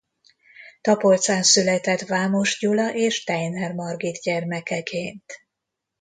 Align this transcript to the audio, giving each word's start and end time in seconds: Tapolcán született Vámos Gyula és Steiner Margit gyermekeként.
Tapolcán 0.81 1.43
született 1.43 1.99
Vámos 2.01 2.57
Gyula 2.59 2.93
és 2.93 3.15
Steiner 3.15 3.73
Margit 3.73 4.21
gyermekeként. 4.21 5.23